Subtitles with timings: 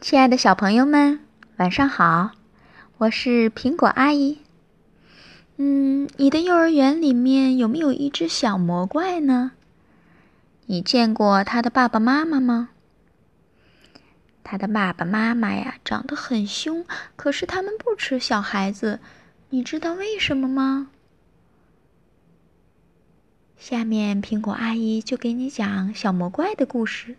[0.00, 1.20] 亲爱的小朋友们，
[1.58, 2.30] 晚上好！
[2.96, 4.38] 我是苹果阿姨。
[5.58, 9.52] 嗯，你的幼儿园里面有没有一只小魔怪呢？
[10.64, 12.70] 你见过他的爸爸妈妈吗？
[14.42, 19.00] 他的爸爸妈妈呀，长得很凶，可是他们不吃小孩子，
[19.50, 20.88] 你知道为什么吗？
[23.58, 27.16] 下面苹果阿姨就给你讲小魔怪的故事。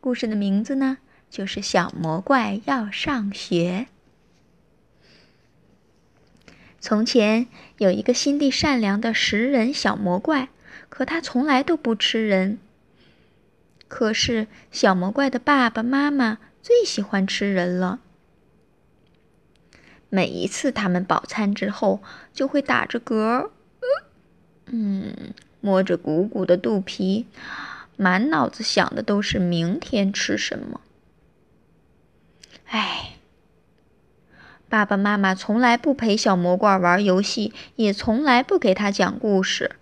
[0.00, 0.98] 故事的名字呢？
[1.34, 3.88] 就是小魔怪要上学。
[6.78, 7.48] 从前
[7.78, 10.50] 有一个心地善良的食人小魔怪，
[10.88, 12.60] 可他从来都不吃人。
[13.88, 17.98] 可是小魔怪的爸爸妈妈最喜欢吃人了。
[20.08, 22.00] 每一次他们饱餐之后，
[22.32, 23.50] 就会打着嗝，
[24.66, 27.26] 嗯，摸着鼓鼓的肚皮，
[27.96, 30.80] 满脑子想的都是明天吃什么。
[32.74, 33.12] 唉，
[34.68, 39.76] 爸爸妈妈从来不陪小魔怪玩游戏，也从来不给他讲故事。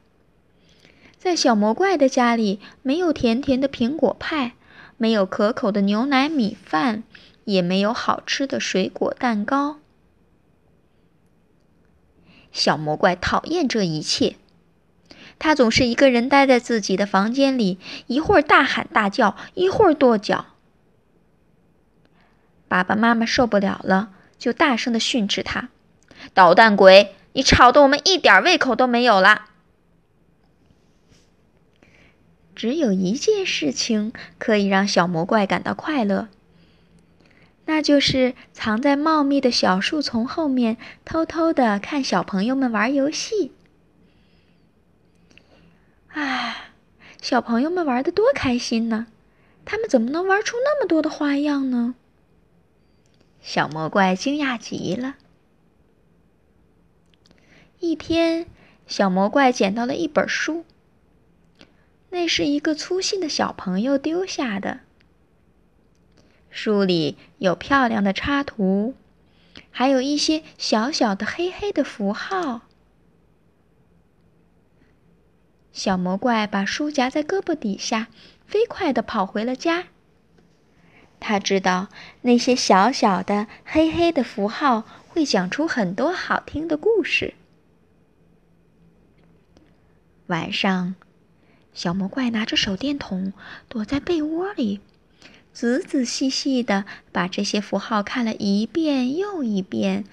[1.16, 4.52] 在小魔怪的家里，没有甜甜的苹果派，
[4.98, 7.02] 没有可口的牛奶米饭，
[7.44, 9.78] 也没有好吃的水果蛋糕。
[12.52, 14.36] 小魔怪讨厌这一切，
[15.38, 20.48] 他总是一个人待在自己的房间里，一会儿大喊大叫，一会儿跺脚。
[22.72, 25.68] 爸爸妈妈受不了了，就大声的训斥他
[26.32, 29.44] ：“捣蛋鬼，你吵得我们一点胃口都没有了。”
[32.56, 36.28] 只有一件事情可以让小魔怪感到快乐，
[37.66, 43.52] 那就是藏在茂密的小树丛后面，偷偷的看小朋友们玩游戏。
[46.14, 46.72] 啊，
[47.20, 49.08] 小朋友们玩的多开心呢！
[49.66, 51.94] 他们怎么能玩出那么多的花样呢？
[53.42, 55.16] 小魔怪惊讶极了。
[57.80, 58.46] 一天，
[58.86, 60.64] 小魔怪捡到了一本书，
[62.10, 64.80] 那是一个粗心的小朋友丢下的。
[66.48, 68.94] 书里有漂亮的插图，
[69.70, 72.60] 还有一些小小的黑黑的符号。
[75.72, 78.08] 小魔怪把书夹在胳膊底下，
[78.46, 79.86] 飞快的跑回了家。
[81.22, 81.86] 他知道
[82.22, 87.34] 那些小小的黑黑的符号会讲出很多好听的故事。
[90.26, 90.96] 晚上，
[91.72, 93.32] 小魔怪拿着手电筒
[93.68, 94.80] 躲在被窝里，
[95.52, 100.04] 仔仔细细的把这些符号看了一遍又一遍。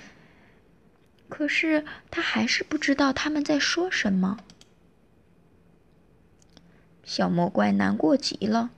[1.28, 4.38] 可是他还是不知道他们在说什么。
[7.04, 8.70] 小魔怪难过极了。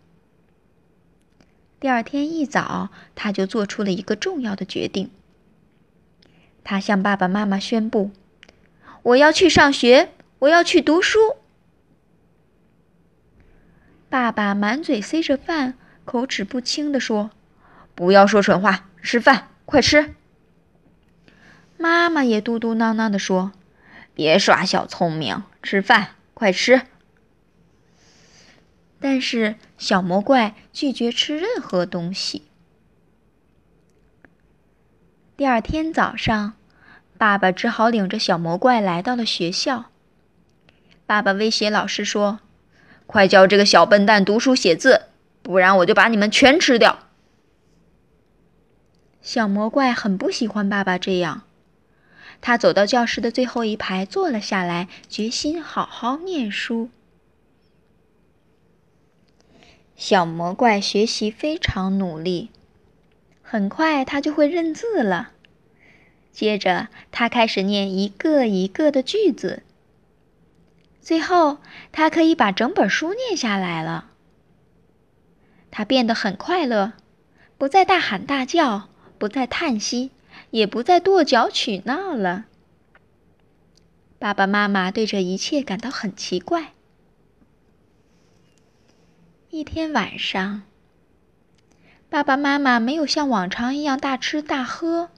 [1.81, 5.09] 第二天一早，他就做出了一个重要的决定。
[6.63, 8.11] 他向爸爸妈妈宣布
[9.01, 11.37] ：“我要去上学，我要去读书。”
[14.09, 15.73] 爸爸满嘴塞着饭，
[16.05, 17.31] 口齿不清地说
[17.95, 20.13] ：“不要说蠢话，吃饭，快吃。”
[21.79, 23.53] 妈妈也嘟嘟囔囔地说
[24.13, 26.83] ：“别耍小聪明，吃饭，快吃。”
[29.01, 32.43] 但是小魔怪拒绝吃任何东西。
[35.35, 36.53] 第二天早上，
[37.17, 39.85] 爸爸只好领着小魔怪来到了学校。
[41.07, 42.41] 爸爸威胁老师说
[43.07, 45.07] ：“快教这个小笨蛋读书写字，
[45.41, 46.99] 不然我就把你们全吃掉。”
[49.23, 51.41] 小魔怪很不喜欢爸爸这样，
[52.39, 56.91] 他走到教室的最后一排坐了下来，决心好好念书。
[60.01, 62.49] 小魔怪学习非常努力，
[63.43, 65.33] 很快他就会认字了。
[66.31, 69.61] 接着，他开始念一个一个的句子。
[71.01, 71.59] 最后，
[71.91, 74.09] 他可以把整本书念下来了。
[75.69, 76.93] 他变得很快乐，
[77.59, 78.89] 不再大喊大叫，
[79.19, 80.09] 不再叹息，
[80.49, 82.45] 也不再跺脚取闹了。
[84.17, 86.73] 爸爸妈妈对这一切感到很奇怪。
[89.61, 90.63] 一天晚上，
[92.09, 95.11] 爸爸妈妈没有像往常一样大吃大喝。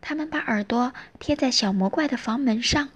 [0.00, 2.88] 他们把耳朵贴在小魔怪的房门上，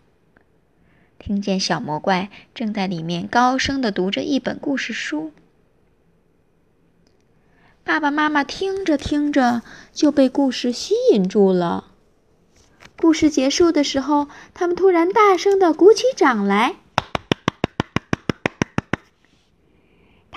[1.19, 5.35] 听见小魔怪正在里面高声的读着一本故事书。
[7.85, 9.61] 爸爸妈妈听着听着
[9.93, 11.93] 就被故事吸引住了。
[12.97, 16.77] 故事结束的时候，他们突然大声的鼓起掌来。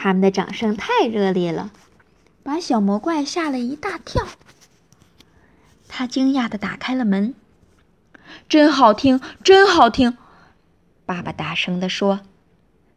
[0.04, 1.72] 他们的掌声太热烈了，
[2.44, 4.28] 把小魔怪吓了一大跳。
[5.88, 7.34] 他惊讶的打开了门，
[8.50, 10.18] 真好听，真好听！
[11.06, 12.20] 爸爸大声的说：“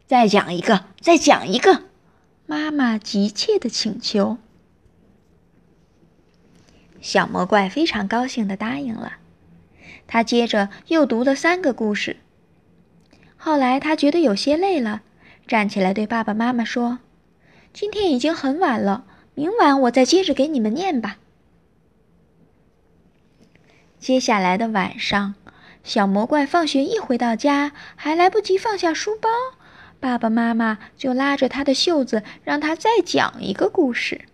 [0.05, 1.83] 再讲一个，再讲一个！”
[2.45, 4.37] 妈妈急切的请求。
[6.99, 9.13] 小魔怪非常高兴的答应了。
[10.07, 12.17] 他接着又读了三个故事。
[13.37, 15.03] 后来他觉得有些累了，
[15.47, 16.99] 站起来对爸爸妈妈说
[17.71, 21.17] ：“今天已经很晚了，明晚我再接着给你们念吧。”
[23.97, 25.35] 接下来的晚上，
[25.83, 29.29] 小魔怪放学一回到家，还来不及放下书包，
[29.99, 34.25] 爸爸妈妈就拉着他的袖子，让他再讲一个故事。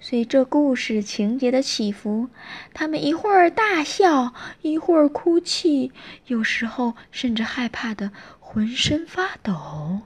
[0.00, 2.28] 随着故事情节的起伏，
[2.72, 4.32] 他们一会儿大笑，
[4.62, 5.90] 一会儿哭泣，
[6.26, 8.12] 有时候甚至害怕的
[8.50, 10.00] 浑身发抖。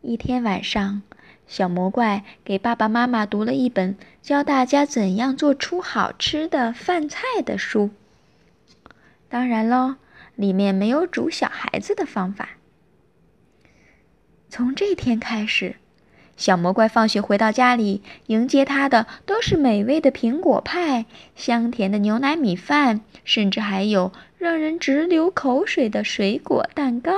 [0.00, 1.02] 一天晚上，
[1.44, 7.90] 小魔怪给爸爸妈妈读了一本教大家怎样做出好吃的饭菜的书。
[9.28, 9.96] 当然喽，
[10.36, 12.50] 里面没有煮小孩子的方法。
[14.48, 15.74] 从这天开始。
[16.36, 27.12] 小魔怪放学回到家里，迎接他的都是美味的苹果派、香甜的牛奶米饭，甚至还有让人直流口水的水果蛋糕。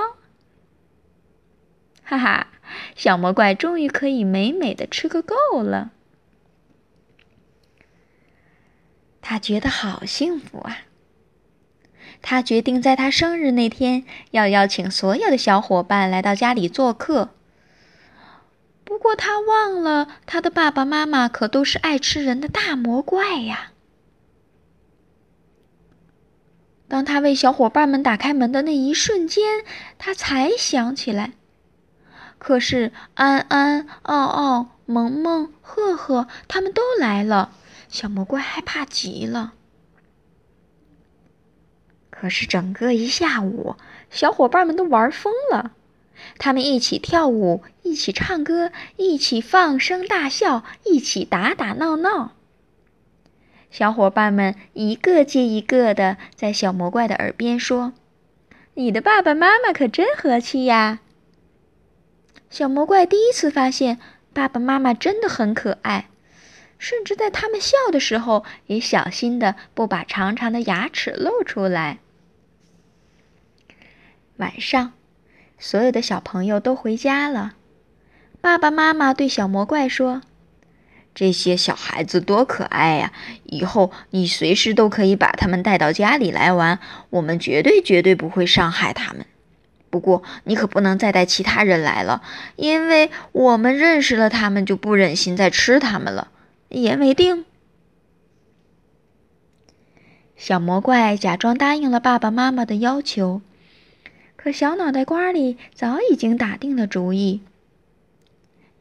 [2.02, 2.48] 哈哈，
[2.94, 5.90] 小魔怪终于可以美美的吃个够了，
[9.22, 10.82] 他觉得好幸福啊！
[12.22, 17.30] 他决定在他生日那天要邀请所有的小伙伴来到家里做客。
[18.86, 23.72] 不过他忘了，他的爸爸妈妈可都是爱吃人的大魔怪呀。
[26.86, 29.64] 当他为小伙伴们打开门的那一瞬间，
[29.98, 31.32] 他才想起来。
[32.38, 37.50] 可是安安、奥奥、萌萌、赫赫他们都来了，
[37.88, 39.54] 小魔怪害怕极了。
[42.08, 43.74] 可是整个一下午，
[44.10, 45.72] 小伙伴们都玩疯了。
[46.38, 52.32] 他们一起跳舞，一起唱歌，一起放声大笑，一起打打闹闹。
[53.70, 57.92] 小伙伴们一个接一个的在小魔怪的耳边说
[58.74, 61.00] ：“你的爸爸妈妈可真和气呀！”
[62.48, 63.98] 小魔怪第一次发现
[64.32, 66.08] 爸爸妈妈真的很可爱，
[66.78, 71.98] 甚至在他们笑的时候也小心的不把长长的牙齿露出来。
[74.36, 74.95] 晚上。
[75.58, 77.54] 所有的小朋友都回家了，
[78.40, 80.20] 爸爸妈妈对小魔怪说
[81.14, 83.12] ：“这些小孩子多可爱呀！
[83.44, 86.78] 以后你随时都可以把他们带到家里来玩，
[87.10, 89.24] 我们绝对绝对不会伤害他们。
[89.88, 92.22] 不过你可不能再带其他人来了，
[92.56, 96.28] 因为我们认识了他们就不忍心再吃他们了。
[96.68, 97.46] 一言为定。”
[100.36, 103.40] 小魔怪假装答应了爸爸妈妈的要求。
[104.46, 107.40] 可小脑袋瓜里早已经打定了主意。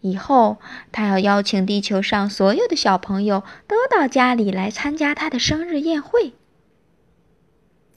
[0.01, 0.59] 以后
[0.91, 6.33] 他要邀请地球上所有的小朋友都到家里来参加他的生日宴会。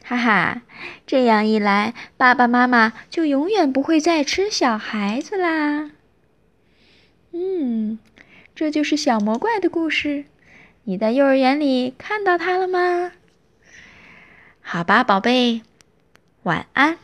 [0.03, 0.63] 哈哈，
[1.07, 5.91] 这样一来，爸爸妈妈就永远不会再吃小孩子啦。
[7.33, 7.99] 嗯，
[8.55, 10.25] 这就是小魔怪的故事。
[10.85, 13.13] 你在幼儿园里看到他了吗？
[14.63, 15.61] 好吧，宝贝，
[16.45, 16.97] 晚安。